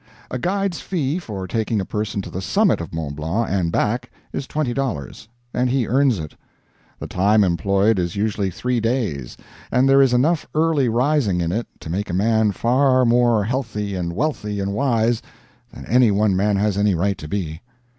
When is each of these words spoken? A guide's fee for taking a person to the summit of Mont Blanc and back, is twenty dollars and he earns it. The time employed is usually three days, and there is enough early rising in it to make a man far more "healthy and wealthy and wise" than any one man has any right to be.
A 0.31 0.39
guide's 0.39 0.79
fee 0.81 1.19
for 1.19 1.47
taking 1.47 1.79
a 1.79 1.85
person 1.85 2.23
to 2.23 2.31
the 2.31 2.41
summit 2.41 2.81
of 2.81 2.91
Mont 2.91 3.15
Blanc 3.15 3.49
and 3.51 3.71
back, 3.71 4.09
is 4.33 4.47
twenty 4.47 4.73
dollars 4.73 5.27
and 5.53 5.69
he 5.69 5.85
earns 5.87 6.17
it. 6.17 6.33
The 6.97 7.05
time 7.05 7.43
employed 7.43 7.99
is 7.99 8.15
usually 8.15 8.49
three 8.49 8.79
days, 8.79 9.37
and 9.71 9.87
there 9.87 10.01
is 10.01 10.11
enough 10.11 10.47
early 10.55 10.89
rising 10.89 11.39
in 11.39 11.51
it 11.51 11.67
to 11.81 11.91
make 11.91 12.09
a 12.09 12.15
man 12.15 12.51
far 12.51 13.05
more 13.05 13.43
"healthy 13.43 13.93
and 13.93 14.13
wealthy 14.13 14.59
and 14.59 14.73
wise" 14.73 15.21
than 15.71 15.85
any 15.85 16.09
one 16.09 16.35
man 16.35 16.55
has 16.55 16.79
any 16.79 16.95
right 16.95 17.19
to 17.19 17.27
be. 17.27 17.61